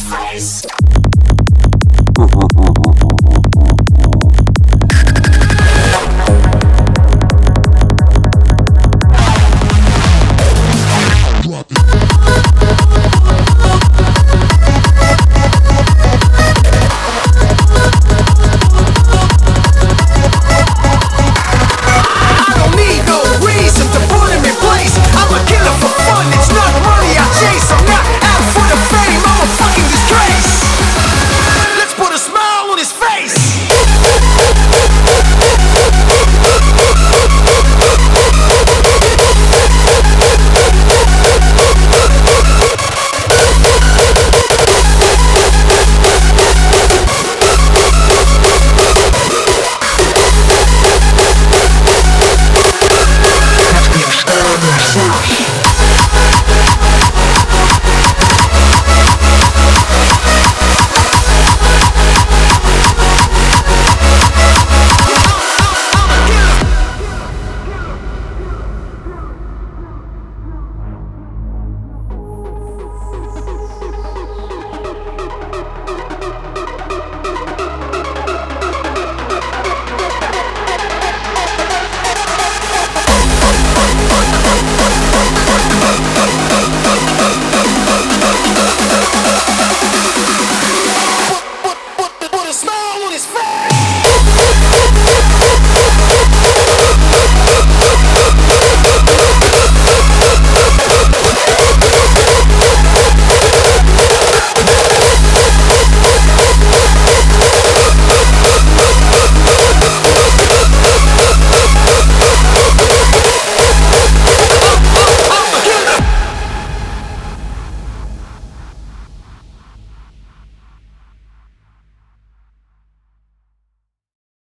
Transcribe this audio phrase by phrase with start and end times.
[0.00, 0.64] Face.